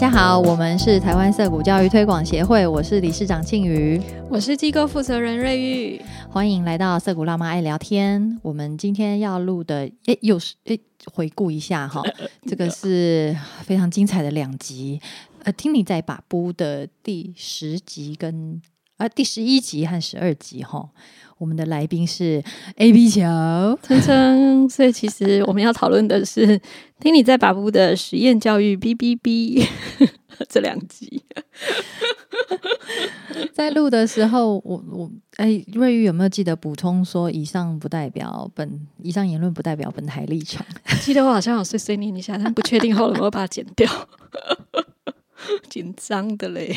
[0.00, 4.00] 家好，我们是台湾色谷教育推广协会，我是理事长庆瑜，
[4.30, 6.00] 我是机构负责人瑞玉，
[6.30, 8.40] 欢迎来到色谷辣妈爱聊天。
[8.40, 10.80] 我们今天要录的，诶，又是诶，
[11.12, 12.02] 回顾一下哈，
[12.48, 14.98] 这个是非常精彩的两集，
[15.42, 18.58] 呃，听你在把布的第十集跟
[19.00, 20.90] 啊第十一集和十二集哈。
[21.38, 22.44] 我们的来宾是
[22.76, 23.22] A B 球
[23.82, 26.60] 琛琛，所以其实我们要讨论的是
[27.00, 29.66] 听你在把布的实验教育 B B B
[30.50, 31.24] 这两集。
[33.54, 40.62] 在录的时候，我我哎，瑞玉有没有记得补充说，以上不代表本以上言论不代表本台立场？
[41.00, 43.90] 记得我好像有碎碎念一下，但不确定后有没有把它剪掉，
[45.70, 46.76] 紧张的嘞。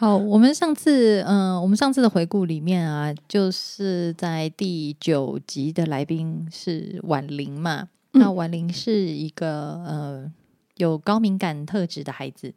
[0.00, 7.86] 好，我们上次，嗯，我们上次的回顾里面啊，就是在第九集的来宾是婉玲嘛。
[8.12, 10.32] 那婉玲是一个呃
[10.78, 12.54] 有高敏感特质的孩子。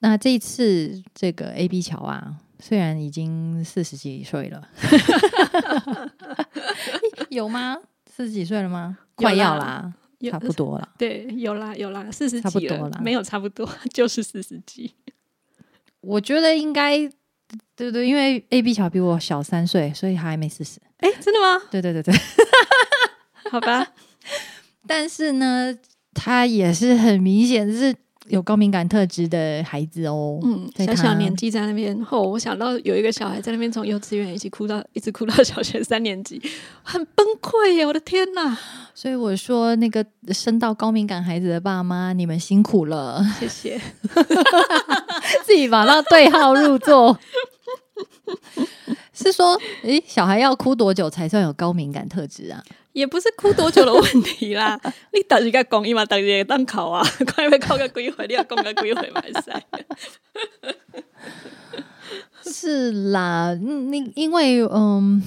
[0.00, 4.68] 那这一次这个 A B 桥啊，虽然已经四十几岁了，
[7.30, 7.78] 有吗？
[8.04, 8.98] 四十几岁了吗？
[9.14, 9.94] 快要啦，
[10.28, 10.88] 差不多了。
[10.98, 14.92] 对，有啦，有啦，四十差不多了，没有差不多， 就是四十几。
[16.02, 16.98] 我觉得应该
[17.74, 20.78] 对对，因为 A B 桥比我小三岁，所以他还没四十。
[20.98, 21.62] 哎，真的吗？
[21.70, 22.14] 对对对对，
[23.50, 23.86] 好吧。
[24.86, 25.76] 但是呢，
[26.12, 27.96] 他也是很明显是。
[28.28, 36.40] 有高敏感特质的孩子哦，嗯，小小年纪在那边后，我想到有一个小孩在那边从幼稚园一起哭到一直哭到小学三年级，
[36.82, 37.84] 很崩溃耶！
[37.84, 38.56] 我的天呐！
[38.94, 43.80] 所以我说，那个生到高敏感孩子的爸妈，你们辛苦了， 谢谢。
[45.44, 47.18] 自己马上对号入座。
[49.22, 52.62] 是说，诶，小孩要哭多久才算有高敏感特质啊？
[52.92, 54.78] 也不是哭多久的问题啦，
[55.14, 57.02] 你等时个讲伊嘛，等时当考啊，
[57.34, 59.64] 快要考个几回，你要讲个几回买赛。
[62.44, 65.22] 是啦，你因为嗯，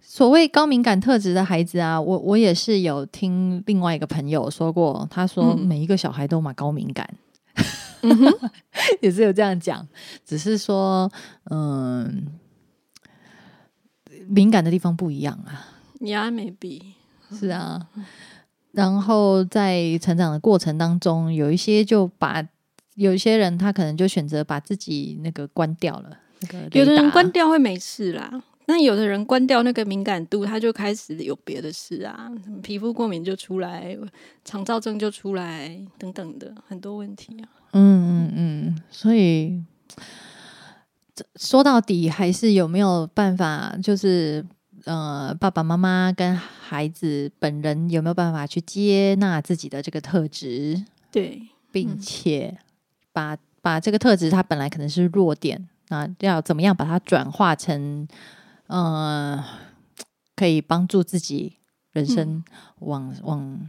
[0.00, 7.06] 所谓高敏感特质的孩子啊，我我也是有听另外一个朋友说过，他说每一个小孩都蛮高敏感，
[9.00, 9.86] 也是有这样讲，
[10.24, 11.10] 只是说
[11.50, 12.26] 嗯，
[14.28, 15.72] 敏感的地方不一样啊。
[16.00, 16.94] 你还没比
[17.30, 17.88] 是啊，
[18.72, 22.46] 然后在成长的过程当中，有一些就把
[22.94, 26.18] 有一些人他可能就选择把自己那个关掉了。
[26.40, 32.30] 那个有的人关掉会没事啦，那有的人关掉那个敏感度，他就开始有别的事啊，
[32.62, 33.96] 皮肤过敏就出来，
[34.44, 37.48] 肠燥症就出来，等等的很多问题啊。
[37.76, 39.62] 嗯嗯嗯，所以
[41.36, 44.44] 说到底还是有没有办法，就是。
[44.84, 50.80] 呃，爸爸妈妈跟孩子本人有没有办法去接纳自己的这个特质？
[51.10, 51.42] 对，
[51.72, 52.56] 并且
[53.12, 58.06] 把把这个特质，它本来可能是弱点，那要怎么样把它转化成，
[58.68, 59.44] 呃，
[60.36, 61.56] 可以帮助自己
[61.90, 62.44] 人生
[62.78, 63.68] 往往。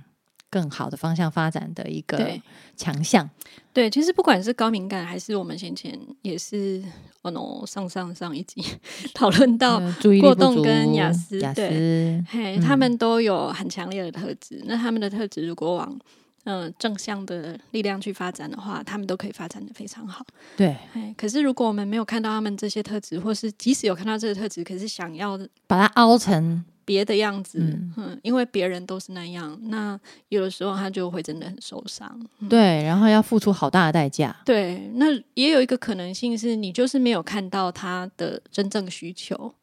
[0.50, 2.40] 更好的方向发展的一个
[2.76, 3.30] 强项。
[3.74, 6.84] 对，其实不管是高敏感，还是我们先前也是
[7.22, 8.64] 哦喏，上上上一集
[9.14, 9.80] 讨论到
[10.22, 14.62] 过动跟雅思，对，嘿，他们都有很强烈的特质。
[14.66, 16.00] 那他们的特质如果往
[16.46, 20.26] 嗯正向的力量去发展的话，他们都可以发展的非常好。
[20.56, 20.76] 对，
[21.16, 25.38] 可是如果我们没有看到他们这些特质，或是即使有看到这个特质，可是想要
[25.68, 26.66] 把它凹成。
[26.88, 27.60] 别的样子，
[27.98, 30.00] 嗯，因为别人都是那样，那
[30.30, 32.18] 有的时候他就会真的很受伤，
[32.50, 34.34] 对，然后要付出好大的代价。
[34.46, 39.54] 对，那也有一个可能性是你就是没有看到他的真正需求，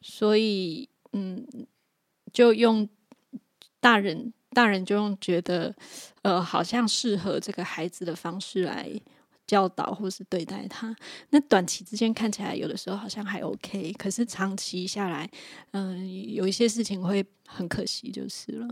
[0.00, 1.46] 所以，嗯，
[2.32, 2.88] 就用
[3.78, 5.72] 大人，大人就用觉得，
[6.22, 8.90] 呃，好像适合这个孩子的方式来。
[9.48, 10.94] 教导或是对待他，
[11.30, 15.28] 那短期之间看起来有的时候好像还 OK，可是长期下来，
[15.72, 18.68] 嗯，有一些事情会很可惜，就是了。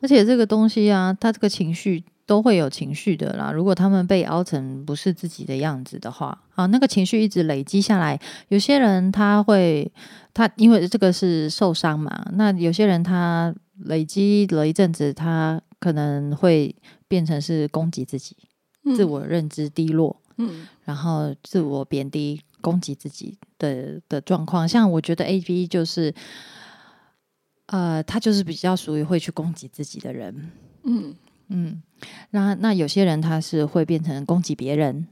[0.00, 3.50] 而且这个东西啊，他这个情绪都会有情绪的啦。
[3.50, 9.90] 如果他们被凹成不是自己的样子的话，啊，那个情绪一直累积下来，有些人他会，
[10.32, 13.52] 他因为这个是受伤嘛，那有些人他
[13.86, 16.72] 累积了一阵子，他可能会
[17.08, 18.36] 变成是攻击自己。
[18.94, 26.12] 自我认知低落，嗯，然后自我贬低、攻击自己的的状况，像我觉得 A B 就是，
[27.66, 30.50] 呃，他就是比较属于会去攻击自己的人，
[30.84, 31.14] 嗯。
[31.54, 31.82] 嗯，
[32.30, 35.06] 那那有些人他是会变成攻击别人，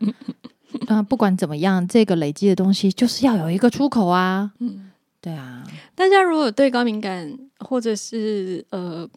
[0.86, 9.08] 那不管怎么样，这个累积的东西就是要有一个出口啊，嗯，对啊，大家如果对高敏感或者是呃。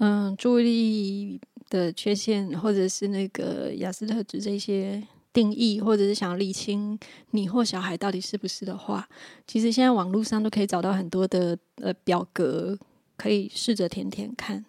[0.00, 6.98] 嗯，注意力的缺陷，或者是那个雅思特质这些定义，或者是想理清
[7.30, 9.08] 你或小孩到底是不是的话，
[9.46, 12.78] 其实现在网络上都可以找到很多的呃表格，
[13.16, 14.64] 可以试着填填看。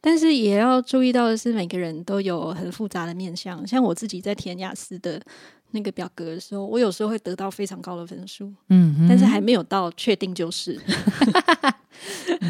[0.00, 3.66] 但是也要注意到的是，每个人都有很复杂的面相。
[3.66, 5.20] 像我自己在填雅思的
[5.70, 10.78] 那个表格的时候，我有时候会得到非常高的分数，嗯，但是还没有到确定就是。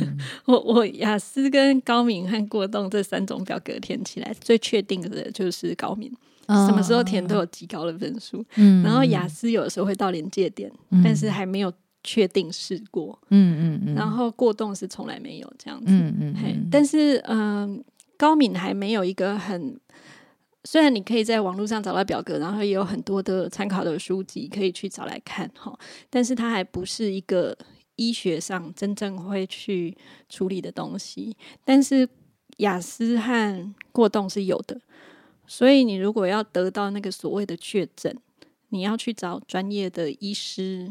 [0.46, 6.10] 我我雅思跟高敏和过动这三种表格填起来，最确定的就是高敏，
[6.46, 8.44] 什么时候填都有极高的分数。
[8.56, 10.70] 嗯，然后雅思有的时候会到临界点，
[11.04, 11.72] 但是还没有。
[12.04, 17.80] 确定试过，嗯嗯嗯，然后过动是从来没有这样子，嗯嗯，但是嗯，
[18.16, 19.78] 高敏还没有一个很，
[20.64, 25.72] 虽然你可以在网络上找到表格，然后也有很多的参考的书籍可以去找来看哈，
[26.10, 27.56] 但是它还不是一个
[27.96, 29.96] 医学上真正会去
[30.28, 32.08] 处理的东西，但是
[32.58, 34.80] 雅思和过动是有的，
[35.46, 38.16] 所以你如果要得到那个所谓的确诊，
[38.70, 40.90] 你要去找专业的医师。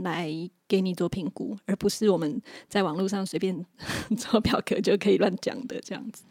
[0.00, 0.30] 来
[0.68, 2.38] 给你做评估，而不是我们
[2.68, 3.64] 在网络上随便
[4.14, 6.22] 做表格就可以乱讲的这样子。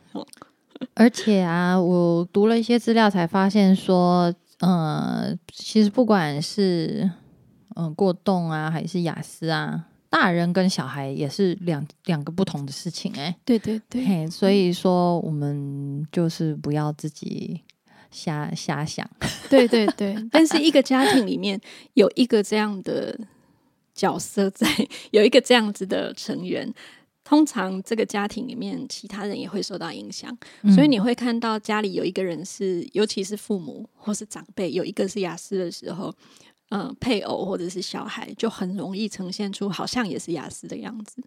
[0.94, 7.10] 而且啊，我读了一些资料才发现说，呃，其实不管是
[7.76, 13.12] 嗯过动啊，还是雅思啊，大人跟小孩也是两两个不同的事情。
[13.18, 17.62] 哎，对对对，所以说我们就是不要自己
[18.12, 19.06] 瞎瞎想。
[19.50, 21.60] 对对对，但是一个家庭里面
[21.96, 23.20] 有一个这样的。
[23.96, 24.68] 角色在
[25.12, 26.70] 有一个这样子的成员，
[27.24, 30.38] 通常这个家庭里面其他人也会受到影响，
[30.76, 36.14] 所以你会看到家里有一个人是，尤其是父母或是长辈有一个是雅思的时候，
[36.70, 41.22] 嗯，配偶或者是小孩就很容易呈现出好像也是雅思的样子。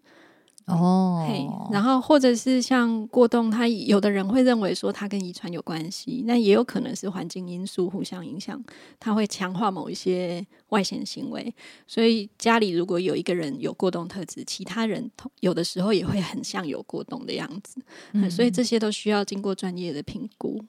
[0.65, 8.63] 哦，嘿，然后或者是像过动，他有的人会认为说他跟遗传有关系，那也有可能是环境因素互相影响，
[8.99, 11.51] 他会强化某一些外显行为。
[11.87, 15.09] 所以家里如果有一个人有过动特质，其他人
[15.39, 17.81] 有的时候也会很像有过动的样子。
[18.29, 20.63] 所以这些都需要经过专业的评估。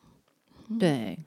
[0.78, 1.18] 对。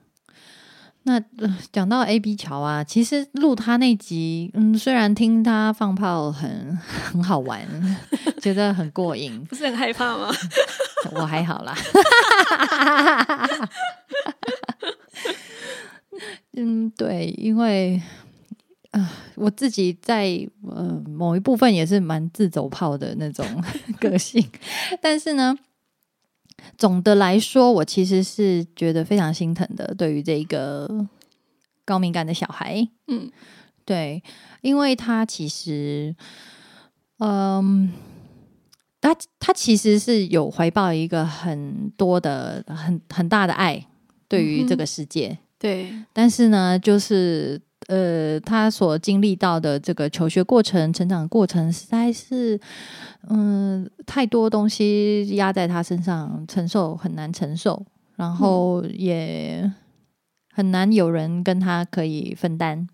[1.06, 1.22] 那
[1.70, 6.76] 讲到 A B 桥啊，其实录他那集，嗯，虽然听他放炮很
[7.12, 7.60] 很好玩，
[8.40, 10.30] 觉得很过瘾，不是很害怕吗？
[11.12, 11.76] 我还好啦。
[16.56, 18.00] 嗯，对，因为
[18.92, 23.44] 啊，我自己在呃某一部分也是蛮自走炮的那种
[24.00, 24.42] 个性，
[25.02, 25.54] 但是呢。
[26.76, 29.94] 总的来说，我其实是觉得非常心疼的。
[29.94, 30.88] 对于这个
[31.84, 33.30] 高敏感的小孩，嗯，
[33.84, 34.22] 对，
[34.60, 36.14] 因为他其实，
[37.18, 37.92] 嗯，
[39.00, 43.86] 他他其实是有怀抱一个很多的、很很大的爱，
[44.28, 45.92] 对于这个世界，对。
[46.12, 47.60] 但是呢，就是。
[47.88, 52.58] 呃，他所经历到的这个求学过程、成长过程，实在是，
[53.28, 57.84] 嗯，太多东西压在他身上，承受很难承受，
[58.16, 59.70] 然后也
[60.52, 62.86] 很难有人跟他可以分担。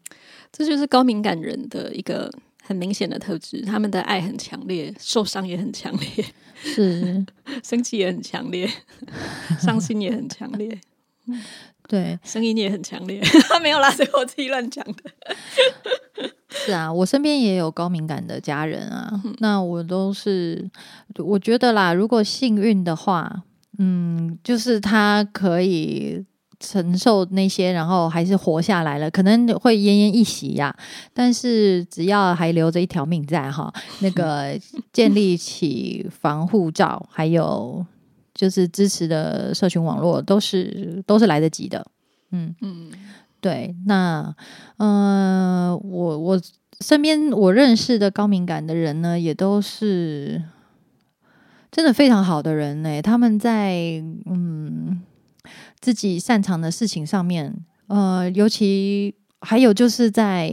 [0.53, 2.33] 这就是高敏感人的一个
[2.63, 6.25] 很明显的特质，他们的爱很强烈，受伤也很强烈，
[6.57, 7.25] 是
[7.63, 8.69] 生气也很强烈，
[9.61, 10.81] 伤心也很强烈。
[11.91, 13.21] 对，声音也很强烈，
[13.61, 14.95] 没有啦，是我自己乱讲的。
[16.49, 20.71] 是啊，我身边也有高敏感的家人啊，那我都是，
[21.19, 23.43] 我觉得啦，如果幸运的话，
[23.79, 26.25] 嗯，就是他可以
[26.61, 30.73] 承受那些，然后还是活下来了，可能会奄奄一息呀。
[31.13, 34.57] 但是只要还留着一条命在哈，那个
[34.93, 37.85] 建立起防护罩，还有。
[38.41, 41.87] 就是支持的社群网络都是都是来得及的，
[42.31, 42.91] 嗯嗯，
[43.39, 44.35] 对，那
[44.79, 46.41] 呃，我我
[46.81, 50.43] 身边我认识的高敏感的人呢，也都是
[51.71, 53.03] 真的非常好的人呢。
[53.03, 55.03] 他们在嗯
[55.81, 57.55] 自己擅长的事情上面，
[57.89, 60.51] 呃，尤其还有就是在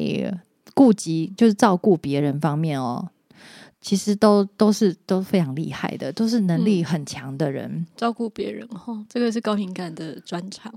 [0.73, 3.07] 顾及就是照顾别人方面哦。
[3.87, 10.69] 其实都都是都非常厉害的，都是能力很强的人，照顾别人哈，这个是高敏感的专长，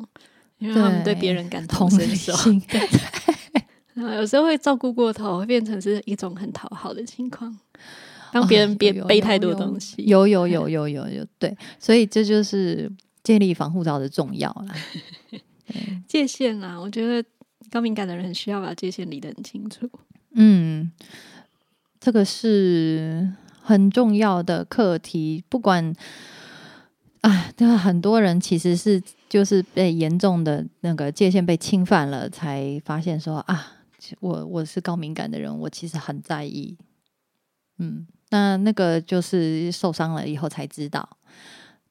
[0.59, 2.33] 因为他们对别人感同身受。
[2.71, 7.53] 对， 有时候会照顾过头，会变成是一种很讨好的情况，
[8.31, 10.05] 让别人别背太多东西。
[10.05, 12.89] 有有有 有有有，对，所以这就是
[13.25, 14.73] 建立防护罩的重要啦。
[16.07, 17.29] 界限啊，我觉得
[17.73, 19.91] 高敏感的人很需要把界限理得很清楚。
[20.35, 20.93] 嗯。
[22.01, 23.31] 这个是
[23.61, 25.95] 很重要的课题，不管
[27.21, 33.73] 啊，对啊，很多人其实是就是被严重的那个界限被侵犯了，才发现说啊，
[34.21, 36.77] 我我是高敏感的人，我其实很在意。
[37.79, 41.07] 嗯，那那个就是受伤了以后才知道。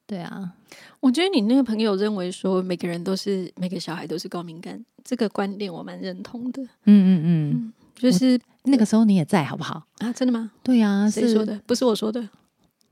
[0.06, 0.52] 对啊，
[0.98, 6.60] 我觉得你那个朋友认为说每个人都是每个小孩都是高敏感，这个观点我蛮认同的。
[6.62, 9.82] 嗯嗯嗯，就是那个时候你也在，好不好？
[9.98, 10.50] 啊，真的吗？
[10.62, 11.58] 对呀，谁说的？
[11.66, 12.28] 不是我说的，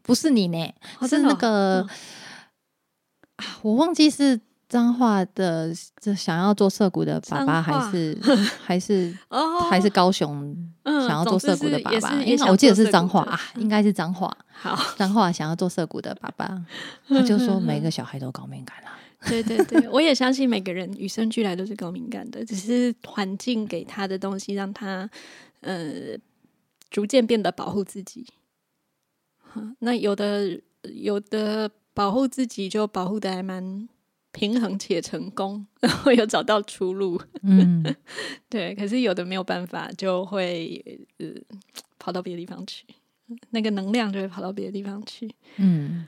[0.03, 1.89] 不是你呢，哦是那个、啊
[3.63, 8.19] 我忘记是彰化的，这想要做涩谷的爸爸， 还是
[8.65, 12.15] 还是哦还是高雄嗯想要做涩谷的爸爸？
[12.25, 16.65] 因为我记得是也想做涩谷的彰化啊，应该是彰化， 好，彰化想要做涩谷的爸爸，
[17.09, 18.98] 他就说每个小孩都高敏感啊。
[19.27, 25.09] 对对对，我也相信每个人与生俱来都是高敏感的，只是环境给他的东西让他
[25.61, 26.17] 呃
[26.91, 28.27] 逐渐变得保护自己。
[29.81, 30.61] 那有的
[30.95, 33.89] 有的保护自己就保护的还蛮
[34.31, 37.21] 平衡且成功，然后有找到出路。
[37.43, 37.83] 嗯，
[38.49, 41.27] 对，可是有的没有办法，就会呃
[41.99, 42.85] 跑到别的地方去，
[43.51, 45.35] 那个能量就会跑到别的地方去。
[45.57, 46.07] 嗯，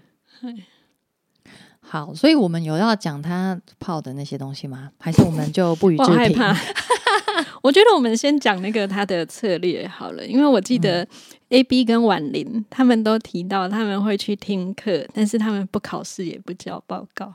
[1.83, 4.91] 好，所以我们有要讲他泡的那些东西吗？
[4.99, 6.13] 还是我们就不予置 评？
[6.13, 6.57] 好害怕。
[7.63, 11.07] 我觉得我们先讲那个他的策略好了，因为我记得
[11.51, 17.35] A、B 跟婉玲他们都提到他们会去听课，但是他们不考试也不交报告，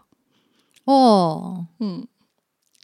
[0.85, 2.07] 哦，嗯，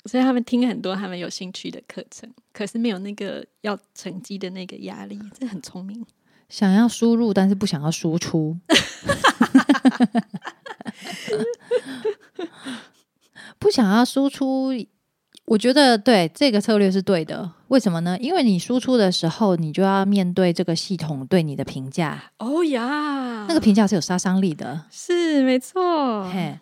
[0.05, 6.05] 所以他们听很多他们有兴趣的课程，可是没有那个要成绩的那个压力，这很聪明。
[6.49, 8.57] 想要输入，但是不想要输出。
[13.59, 14.71] 不想要输出，
[15.45, 17.51] 我觉得对这个策略是对的。
[17.67, 18.17] 为什么呢？
[18.19, 24.85] 因为你输出的时候，你就要面对这个系统对你的评价，哦呀，那个评价是有杀伤力的。
[24.91, 26.59] 是没错，嘿，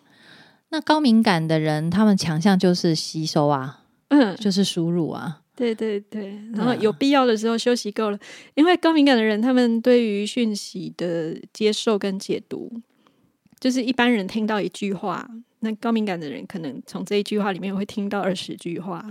[0.68, 5.40] 那高敏感的人，他们强项就是吸收啊，嗯，就是输入啊。
[5.56, 8.18] 对对对，然啊后有必要的时候休息够了，
[8.54, 12.80] 因为高敏感的人，他们对于讯息的接受跟解读，
[13.60, 15.28] 就是一般人听到一句话，
[15.60, 19.04] 那高敏感的人可能从这一句话里面会听到二十句话，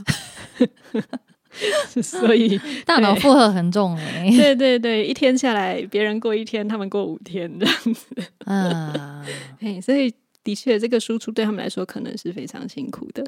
[2.01, 8.05] 所以大脑负荷很重哎、对对对，一天下来，别人过一天，他们过五天这样子，
[8.45, 9.23] 啊，
[9.59, 10.13] 嘿，所以
[10.43, 13.23] 的确，这个输出对他们来说可能是非常辛苦的。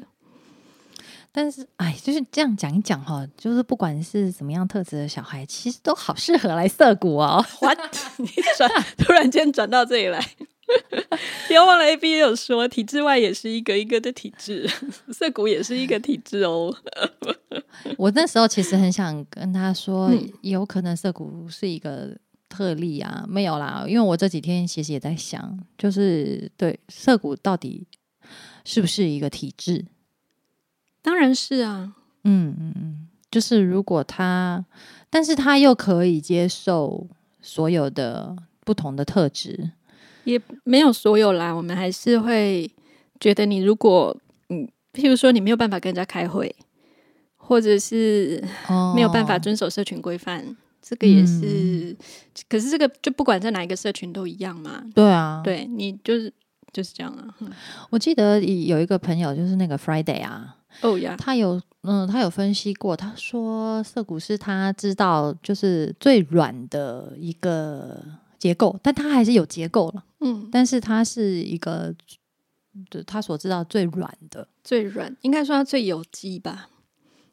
[1.34, 7.42] 但是哎，就是这样讲一讲哈，就是不管是怎么样特质的小孩，其实都好适合来涩谷哦。
[7.62, 7.78] What？
[8.18, 8.26] 你
[8.58, 10.22] 转突然间转到这里来，
[11.48, 14.68] 不 要忘了 A B 也有说，体制外也是一个一个的体质，
[15.12, 16.74] 涩谷也是一个体质哦。
[17.98, 22.16] 我那时候其实很想跟他说，嗯有可能涩谷是一个
[22.48, 27.86] 特例啊，没有啦，因为我这几天其实也在想，就是对涩谷到底
[28.64, 29.84] 是不是一个体质？
[31.02, 34.64] 当然是啊，嗯嗯嗯，就是如果他，
[35.10, 37.08] 但是他又可以接受
[37.40, 39.72] 所有的不同的特质，
[40.24, 42.70] 也没有所有啦，我们还是会
[43.20, 44.16] 觉得你如果
[44.48, 46.54] 嗯，譬如说你没有办法跟人家开会，
[47.36, 50.56] 或者是哦没有办法遵守社群规范。
[50.84, 51.96] 这个也是，
[52.48, 54.82] 可是这个就不管在哪一个社群都一样嘛。
[54.92, 56.32] 对啊，对你就是
[56.72, 57.34] 就是这样啊。
[57.38, 57.48] 嗯
[57.88, 68.02] 我记得有一个朋友，就是那个 Friday 啊，哦呀，他有嗯，他有分析过，他说涩谷是他知道就是最软的一个
[68.42, 71.94] 结构，但它还是有结构了，嗯，但是它是一个
[72.90, 74.48] 就他所知道最软的。
[74.64, 76.68] 最软，应该说它最有机吧。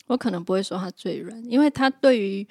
[0.05, 2.47] 我可能不会说它最软，因为它对于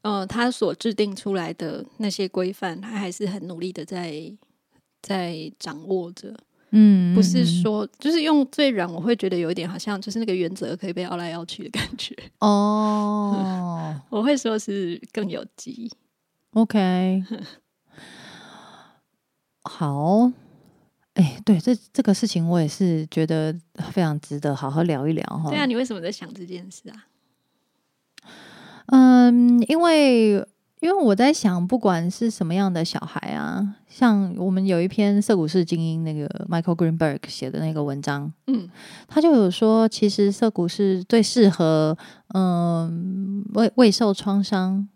[0.00, 4.32] 呃它所制定出来的那些规范，它还是很努力的在
[5.02, 6.34] 在掌握着。
[6.70, 12.16] 嗯不是说就是用最软，我会觉得有一点好像就是那个原则可以被凹来凹去的感觉。
[12.38, 15.90] 哦 我会说是更有机。
[16.54, 17.22] ，OK，
[19.68, 20.32] 好。
[21.14, 23.52] 哎，对，这这个事情我也是觉得
[23.90, 25.50] 非常值得好好聊一聊哈。
[25.50, 27.06] 对啊，你为什么在想这件事啊？
[28.86, 30.34] 嗯，因为
[30.78, 38.70] 因为我在想，不管是什么样的小孩啊，像我们有一篇《涩谷式精英》那个 Michael Greenberg 写的那个文章，嗯
[39.08, 41.98] 他就有说，其实涩谷是最适合
[42.28, 44.88] 嗯未未受创伤，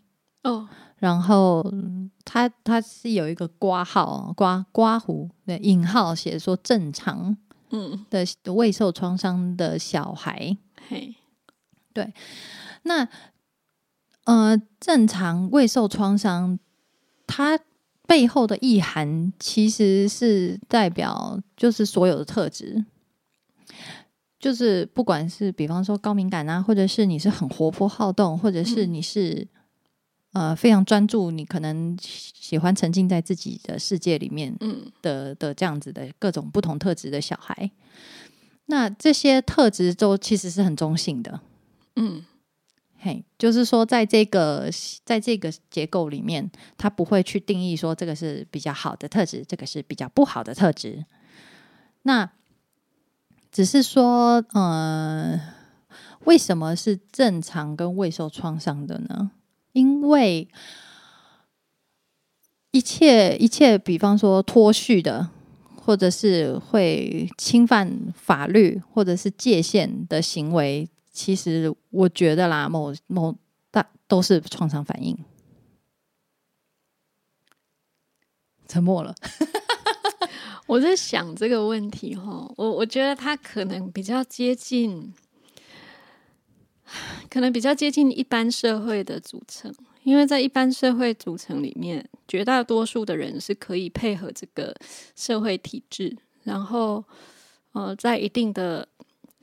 [0.43, 0.69] 哦，
[1.03, 7.35] 然后嗯他他是有一个刮号刮刮胡的引号写说正常
[7.71, 10.55] 嗯，的未受创伤的小孩，
[10.87, 11.13] 嘿，
[11.91, 12.13] 对
[12.83, 13.05] 那
[14.23, 16.57] 呃，正常未受创伤，
[17.27, 17.59] 他
[18.07, 22.85] 背后的意涵其实是代表就是所有的特质，
[24.39, 29.45] 就是不管是比方说高敏感啊，或者是你是很活泼好动，或者是你是、
[30.33, 37.71] 呃非常专注，你可能喜欢沉浸在自己的世界里面嗯的的这样子的各种不同特质的小孩，
[38.65, 41.39] 那这些特质都其实是很中性的。
[41.95, 42.25] 嗯
[42.99, 44.69] 嘿，就是说，在这个
[45.03, 51.05] 在这个结构里面，他不会去定义说这个是比较好的特质，这个是比较不好的特质。
[52.03, 52.31] 那
[53.51, 55.39] 只是说，呃，
[56.23, 59.31] 为什么是正常跟未受创伤的呢？
[59.73, 60.47] 因为
[62.71, 65.29] 一切一切，比方说脱序的，
[65.75, 73.35] 或者是会侵犯法律或者是界限的行为，其实我觉得啦，某某
[73.69, 75.17] 大都是创伤反应。
[78.67, 79.13] 沉默了。
[80.65, 85.13] 我在想这个问题哈，我我觉得它可能比较接近，
[87.29, 89.73] 可能比较接近一般社会的组成，
[90.03, 94.75] 因为在一般社会组成里面，绝大多数的人是可以配合这个
[95.15, 97.03] 社会体制，然后
[97.71, 98.87] 呃，在一定的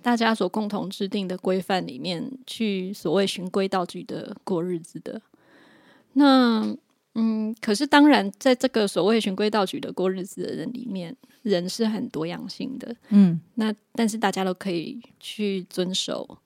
[0.02, 5.20] 大家所共同制定的规范里面去所谓循规蹈矩的过日子的。
[6.12, 6.76] 那
[7.14, 12.94] 嗯，可是当然，在这个所谓循规蹈矩的过日子的人里面，人是很多样性的。
[13.08, 16.38] 嗯那但是大家都可以去遵守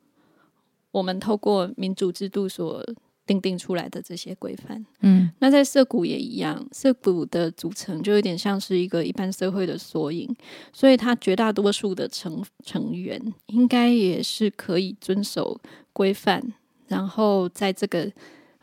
[0.94, 2.80] 我们透过民主制度所
[3.26, 4.86] 定定出来的这些规范。
[5.00, 10.28] 嗯那在社谷也一样，社谷的组成就有点像是一个一般社会的缩影，
[10.72, 15.60] 所以它绝大多数的成成员应该也是可以遵守
[15.92, 16.40] 规范，
[16.86, 18.08] 然后在这个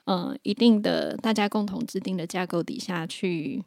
[0.06, 3.62] 嗯一定的大家共同制定的架构底下去。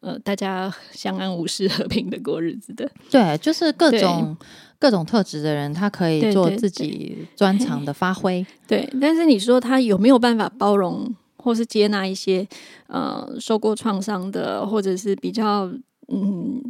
[0.00, 4.36] 呃，大家相安无事、和平的过日子的，对，就是各种
[4.78, 8.44] 各种特质的人，他可以做自己专长 的发挥。
[8.66, 12.46] 对，但是你说他有没有办法包容或是接纳一些
[12.88, 15.70] 呃受过创伤的，或者是比较
[16.08, 16.62] 嗯，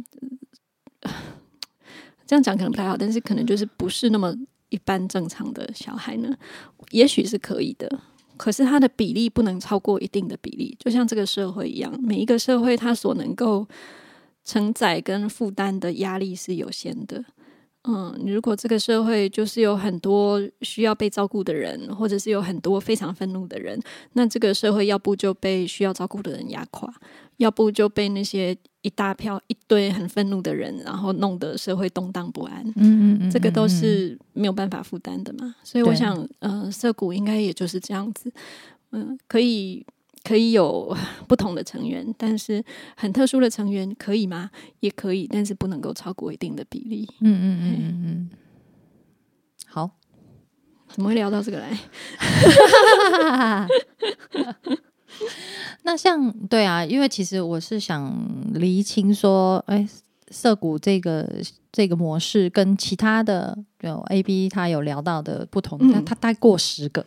[2.25, 4.33] 这样讲可能不太好，但是可能就是不是那么
[4.69, 6.33] 一般正常的小孩呢？
[6.91, 7.99] 也许是可以的，
[8.41, 13.67] 可是它的比例不能超过一定的比例，就像这个社会一样，每一个社会它所能够
[14.43, 17.23] 承载跟负担的压力是有限的。
[17.83, 23.79] 嗯，如果这个社会就是有很多需要被照顾的人，或者是有很多非常愤怒的人，
[24.13, 26.91] 那这个社会要不就被需要照顾的人压垮，
[27.37, 32.65] 要不就被那些一大票一堆很愤怒的人，然后弄得社会动荡不安。
[32.75, 38.31] 嗯嗯嗯，这个都嗯是没有办法负担的嘛，所以我想，呃，社股应该也就是这样子，
[38.91, 39.85] 嗯、可以
[40.23, 40.95] 可以有
[41.27, 42.63] 不同的成员，但是
[42.95, 44.49] 很特殊的成员可以吗？
[44.79, 47.07] 也可以，但是不能够超过一定的比例。
[47.21, 48.29] 嗯嗯嗯嗯嗯，
[49.67, 49.91] 好。
[50.93, 51.79] 怎么会聊到这个来？
[55.83, 58.13] 那像对啊，因为其实我是想
[58.53, 59.87] 厘清说，哎，
[60.29, 61.27] 涩谷这个
[61.71, 67.05] 这个模式跟其他的有 A B 他有聊到的不同，嗯他他大概过十个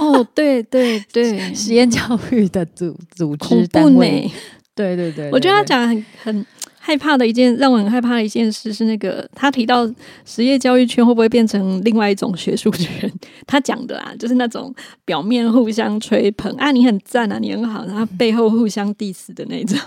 [0.00, 4.32] 哦，对对 对，实验教育的组组织单位呢。。
[4.74, 6.46] 对对对，我觉得他讲得很很
[6.82, 9.86] 害怕的一件，让我很害怕的一件事是那个他提到
[10.24, 13.12] 实业教育圈会不会变成另外一种学术圈？
[13.46, 19.78] 他讲的啊，就是那种表面互相吹捧啊，你很赞啊，你很好，然后背后互相 diss 的那种。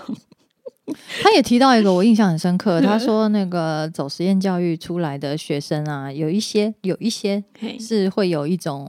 [1.23, 7.43] 他也提到一个我印象很深刻， 他说那个走实验教育出来的学生啊，有一些有一些，
[7.79, 8.87] 是会有一种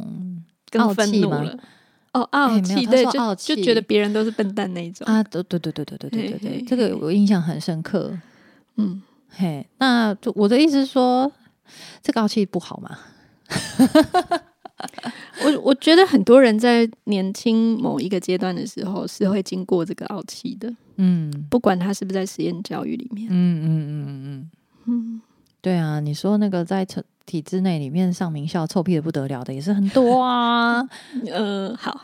[0.72, 1.42] 傲气吗。
[2.14, 5.04] 哦，傲气，对，傲就就觉得别人都是笨蛋那一种。
[5.06, 8.16] 啊，对对对对对对对对对，这个我印象很深刻。
[8.76, 11.30] 嗯，嘿，那就我的意思是说，
[12.02, 12.98] 这个傲气不好嘛？
[15.44, 23.28] 我我觉得很多人在年轻某一个阶段的时候是会经过这个傲气的，嗯不管他是不是在实验教育里面。
[23.30, 24.50] 嗯嗯嗯嗯
[24.86, 25.20] 嗯，
[25.64, 30.86] 对啊，你说那个在体体制内里面上名校臭屁的不得了的也是很多啊。
[31.32, 31.98] 呃，好，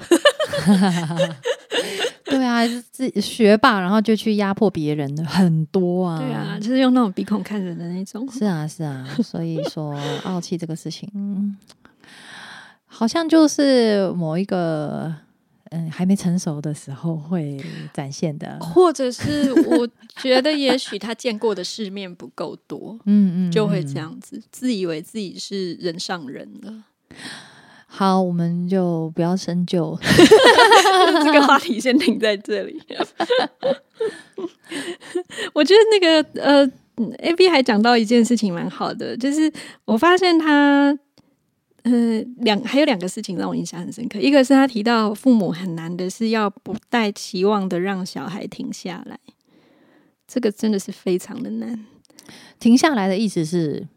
[2.25, 6.19] 对啊，自己学霸然后就去压迫别人的很多啊。
[6.19, 8.27] 对啊，就是用那种鼻孔看人的那种。
[8.33, 9.95] 是啊，是啊，所以说
[10.25, 11.55] 傲气这个事情，嗯，
[12.87, 15.15] 好像就是某一个
[15.71, 17.59] 嗯还没成熟的时候会
[17.93, 18.59] 展现的。
[18.61, 26.85] 或者是我觉得，也许他见过的世面不够多，嗯嗯，就会嗯这样子，自以为自己是人上人了。
[27.93, 29.99] 好，我们就不要深究。
[31.25, 32.81] 这个话题先停在这里。
[35.53, 36.65] 我觉得那个呃
[37.19, 39.53] ，A B 还讲到一件事情蛮好的，就是
[39.85, 40.97] 我发现他
[41.83, 44.19] 呃两还有两个事情让我印象很深刻。
[44.19, 49.19] 一个是他提到父母很难的是要不带期望的让小孩停下来，
[50.27, 51.87] 这个真的是非常的难。
[52.59, 53.89] 停下来的意思是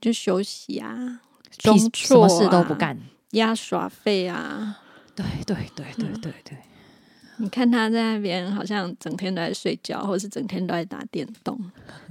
[0.00, 1.20] 就休息啊，
[1.58, 2.98] 什么事都不干，
[3.32, 4.78] 压耍费啊。
[5.14, 6.58] 对对对对对对。
[7.38, 11.58] 你看他在那边，好像整天都在睡觉，或是整天都在打电动，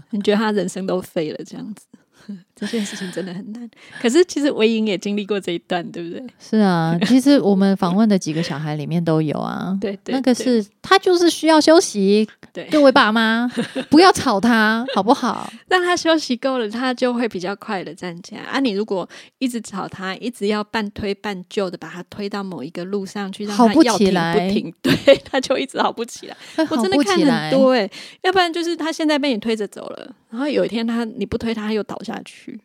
[0.09, 1.85] 你觉得他人生都废了这样子？
[2.55, 3.69] 这件事情真的很难。
[4.01, 6.23] 可是其实维莹也经历过这一段，对不对？
[6.39, 9.77] 是啊， 其实我们访问的几个小孩里面都有啊。
[9.81, 12.27] 对对，那个是他就是需要休息。
[12.53, 13.49] 对，各位爸妈，
[13.89, 15.51] 不要吵他，好不好？
[15.67, 18.41] 让他休息够了，他就会比较快的站起来。
[18.41, 19.07] 啊，你如果
[19.39, 26.35] 一直吵他，一直要半推半就的把他推到某一个路上去，让他要停不停，对，他就一直好不起来。
[26.69, 27.89] 我真的看很多哎，
[28.23, 32.59] 要不然就是他现在被你推着走了，然后有一天他你不推他，他又倒下去。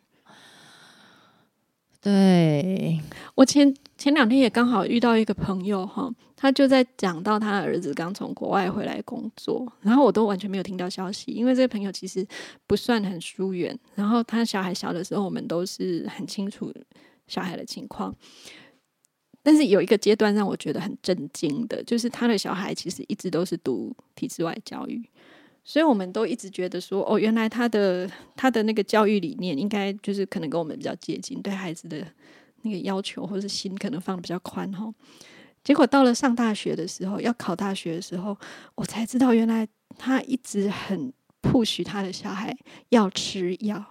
[2.01, 3.01] 对
[3.35, 6.11] 我前前两天也刚好遇到一个朋友哈。
[6.39, 12.23] 他就在讲到他的儿子刚从国外回来工作，然后我都完全没有听到消息，因为这个朋友其实
[12.67, 13.75] 不算很疏远。
[13.95, 16.71] 然后他小孩小的时候，我们都是很清楚
[17.25, 18.15] 小孩的情况。
[19.41, 25.09] 但是有一个阶段让我觉得很震惊的，就是他的小孩其实一直都是读体制外教育，
[25.69, 32.07] 所以我们都一直觉得说，哦，原来他的他的那个教育理念应该就是可能跟我们比较接近，对孩子的
[32.61, 34.89] 那个要求或者是心可能放的比较宽哈。
[35.65, 38.37] 结果到了上大学的时候，要考大学的时候，
[38.75, 43.83] 我才知道原来他一直很 push 他的小孩要吃药。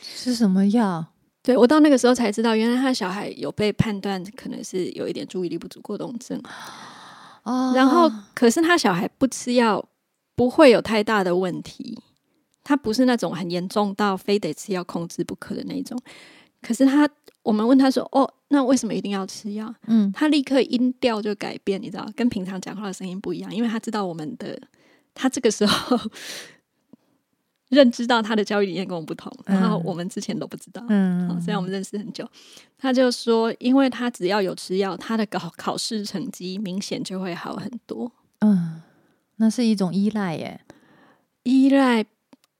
[0.00, 1.12] 吃什么药？
[1.42, 6.42] 对我到那个时候才知道，原来他小孩有被判断可能是有一点注意力不足过动症。
[7.42, 9.86] 哦，然后可是他小孩不吃药
[10.38, 11.98] 不会有太大的问题，
[12.62, 16.00] 他不是那种很严重到非得吃药控制不可的那种。
[16.62, 17.06] 可是他。
[17.44, 24.60] 我们问他说：“哦，那为什么一定要吃药？”嗯，他立刻音调就改变，你知道，跟平常讲话的声音不一样，因为他知道我们的，
[25.14, 25.98] 他这个时候
[27.70, 30.84] 认知到他的教育理念跟我们不同，然后我们之前都不知道。
[30.90, 32.28] 嗯，虽然我们认识很久，
[32.76, 38.12] 他就说，因为他只要有吃药，他的考考试成绩明显就会好很多。
[38.40, 38.82] 嗯，
[39.38, 40.60] 那是一种依赖耶，
[41.42, 42.04] 依赖，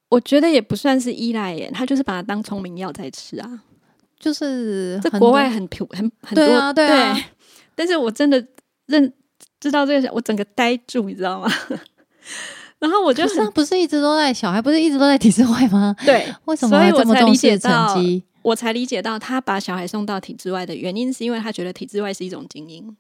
[0.08, 3.62] 我觉得也不算是依赖耶，他就是把它当聪明药在吃啊。
[4.18, 7.16] 就是在国外很普很很多，对啊，
[7.76, 8.44] 但是我真的
[8.86, 9.12] 认
[9.60, 11.48] 知道这个，我整个呆住，你知道吗？
[12.80, 15.94] 然后我就不是一直都在小孩，不是一直都在体制外吗？
[16.04, 16.76] 对，为什么？
[16.96, 17.96] 我才理解到，
[18.42, 22.96] 我才理解到他把小孩送到体制外的原因，是因为他觉得体制外是一种精英。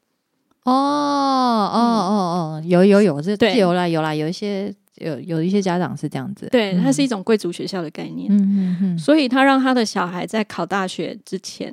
[0.70, 4.74] 哦哦哦哦，有有有，这有啦有啦，有一些。
[5.00, 11.72] 有有一些家长是这样子，对，它是一种贵族学校的概念，嗯嗯嗯，所以他让他的小孩在考大学之前，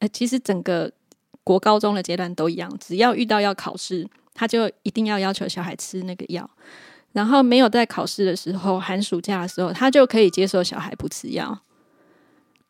[0.00, 0.92] 哎，其实整个
[1.42, 6.50] 国高中的阶段都一样，只要遇到要考试，他就一定要要求小孩吃那个药，
[7.12, 11.58] 然后没有在考试的时候，寒暑假的时候，他就可以接受小孩不吃药，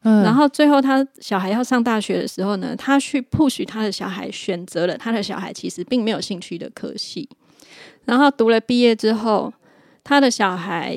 [0.02, 7.28] 然后最后他小孩要上大学的时候呢，他去 push 他的小孩选择了他的小孩其实并没有兴趣的科系，
[8.04, 9.52] 然后读了毕业之后。
[10.08, 10.96] 他的小孩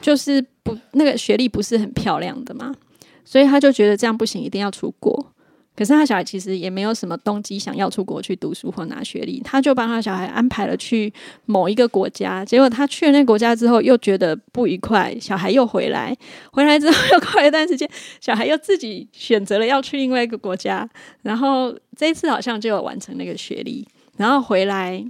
[0.00, 2.74] 就是不那个学历不是很漂亮的嘛，
[3.22, 5.34] 所以他就觉得这样不行，一定要出国。
[5.78, 11.12] 可是他小孩其实也没有什么动机想要出国去读书或拿学历，他就帮他小孩安排了去
[11.46, 12.44] 某一个国家。
[12.44, 16.12] 结果他去了那个国家之后，又觉得不愉快，小孩又回来，
[16.50, 17.88] 回来之后又过了一段时间，
[18.20, 20.88] 小孩又自己选择了要去另外一个国家。
[21.22, 23.86] 然后这一次好像就有完成那个学历，
[24.16, 25.04] 然后回来，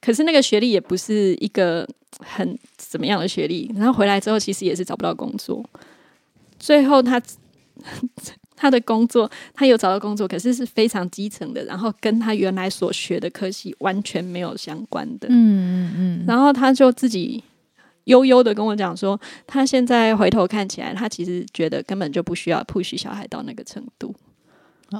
[0.00, 1.86] 可是那个学历也不是一个。
[2.18, 5.64] 很怎么样的学历，然后回来之后其实也是找不到工作。
[6.58, 7.20] 最后他
[8.62, 15.26] 他的工作，他有找到工作，可是是非常基层的，然后跟他原来所学的科系完全没有相关的。
[15.28, 16.24] 嗯嗯嗯。
[16.28, 17.42] 然后他就自己
[18.04, 24.14] 悠悠的跟我讲说，他现在回头看起来，他其实觉得根本就不需要 push 小孩到那个程度。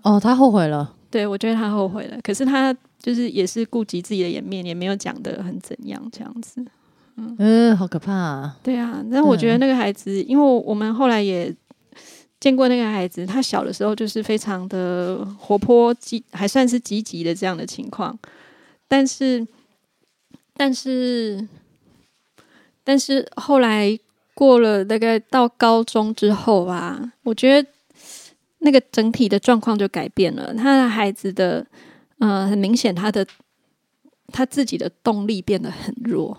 [0.03, 0.92] 哦，他后悔了。
[1.09, 2.18] 对，我觉得他后悔了。
[2.20, 6.64] 可是他就是也是顾及自己的颜面，也没有讲的很怎样这样子。
[7.38, 8.57] 嗯，好可怕啊！
[8.62, 11.55] 对啊，那我觉得那个孩子，因为我们后来也
[12.42, 18.18] 见过那个孩子，他小的时候就是非常的活泼积，还算是积极的这样的情况。
[18.88, 19.46] 但是，
[20.57, 21.46] 但是，
[22.83, 23.96] 但是后来
[24.35, 27.68] 过了大概到高中之后吧，我觉得
[28.59, 30.52] 那个整体的状况就改变了。
[30.52, 31.64] 他的孩子的，
[32.18, 33.24] 呃，很明显，他的
[34.33, 36.37] 他自己的动力变得很弱，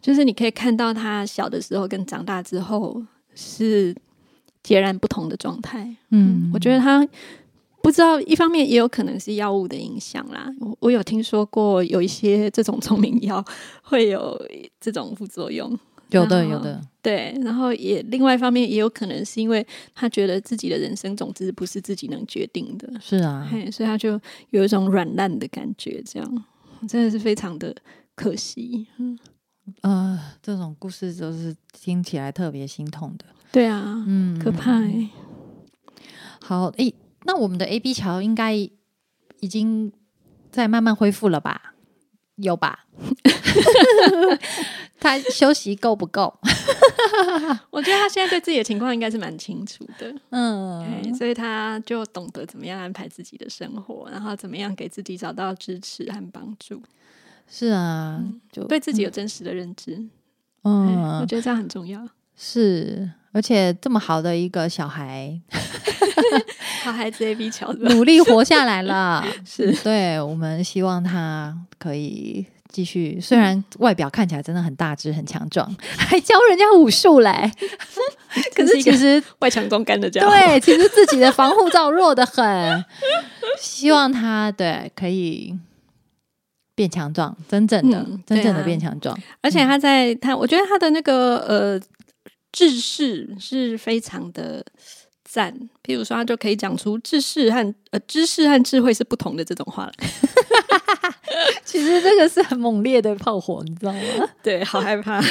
[0.00, 3.02] 就是你可以看到他小的时候跟长大之后
[3.34, 3.92] 是
[4.62, 5.88] 截然不同的状态。
[6.10, 7.06] 嗯，我觉得他
[7.82, 10.52] 不知道，一方面也有可能是药物的影响啦。
[10.60, 13.44] 我我有听说过有一些这种聪明药
[13.82, 14.40] 会有
[14.80, 15.78] 这种副作用。
[16.10, 24.20] 有的，有的，对，然后也另外一方面也有可能是因为他觉得自己的人生总之不是自己能决定的，是啊，所以他就
[24.50, 26.44] 有一种软烂的感觉，这样
[26.86, 27.74] 真的是非常的
[28.14, 28.86] 可惜。
[28.98, 29.18] 嗯，
[29.80, 34.80] 呃，这种故事就是听起来特别心痛的，对啊，嗯，可怕。
[36.40, 39.92] 好，诶，那我们的 A B 桥应该已经
[40.50, 41.74] 在慢慢恢复了吧？
[42.36, 42.86] 有吧？
[44.98, 46.38] 他休息够不够？
[47.70, 56.80] 我觉得他现在对自己的情况应该是蛮清楚的，嗯，所以他就懂得怎么样安排自己的生活，然后怎么样给自己找到支持和帮助。
[57.48, 60.02] 是啊，就对自己有真实的认知。
[60.62, 62.08] 嗯，我觉得这样很重要。
[62.44, 65.40] 是，而且这么好的一个小孩，
[66.82, 69.24] 好孩子 A B 桥努力活下来了。
[69.46, 72.46] 是，对我们希望他可以。
[72.72, 77.52] 继续，虽然外表看起来真的很大只、很强壮，还教人家武术嘞，
[78.56, 80.26] 可是其实外强中干的这样。
[80.26, 82.82] 对，其实自己的防护罩弱的很。
[83.58, 85.54] 希望他对可以
[86.74, 89.14] 变强壮，真正的、真正的变强壮。
[89.42, 91.78] 而且他在他，我觉得他的那个呃
[92.52, 94.64] 智识是非常的。
[95.24, 95.50] 赞，
[95.82, 99.92] 譬如说，他就可以讲出知识和呃知识和智慧是不同的这种话了。
[101.64, 104.28] 其实这个是很猛烈的炮火，你知道吗？
[104.44, 105.24] 对，好害怕。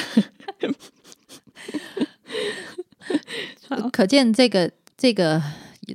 [3.94, 5.40] 可见这个这个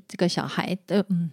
[0.07, 1.29] 这个小孩的嗯。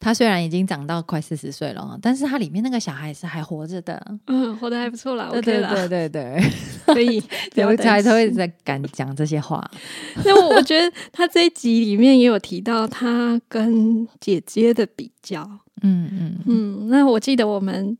[0.00, 5.28] 他虽然已经长到快四十岁了，但是他里面那个小孩是还活着的，嗯，活得还不错啦。
[5.32, 6.40] 对对对对对，
[6.86, 7.22] 所以
[7.56, 9.68] 有才他会在敢讲这些话。
[10.24, 15.42] 那我觉得他这一集里面也有提到他跟姐姐的比较，
[15.82, 16.88] 嗯嗯嗯。
[16.88, 17.96] 那我记得我们。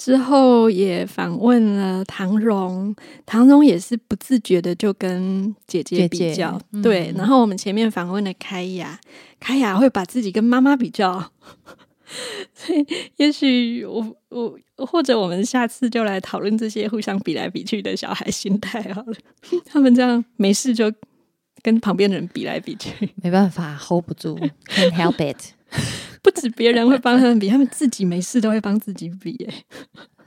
[0.00, 7.12] 之后也访问了唐荣，唐荣也是不自觉的就跟姐姐比较，对。
[7.14, 8.98] 然后我们前面访问了开雅，
[9.38, 11.30] 开雅会把自己跟妈妈比较，
[12.54, 12.86] 所以
[13.16, 19.14] 也许我我或者我们下次就来讨论这些互相比来比去的小孩心态好了。
[19.66, 20.90] 他们这样没事就
[21.62, 25.52] 跟旁边的人比来比去，没办法 hold 不住，can't help it。
[26.22, 29.36] 不止别人会帮他们比，他们自己没事都会帮自己比。
[29.48, 29.54] 哎，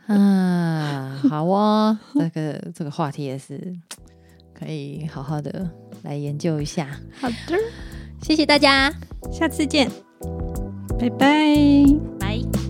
[0.07, 3.75] 嗯，好哦，这个这个话题也是
[4.53, 5.69] 可以好好的
[6.03, 6.99] 来研究一下。
[7.19, 7.57] 好的，
[8.21, 8.93] 谢谢大家，
[9.31, 9.89] 下次见，
[10.99, 11.85] 拜拜
[12.19, 12.62] 拜。